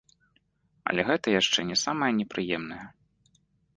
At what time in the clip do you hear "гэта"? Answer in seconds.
1.11-1.35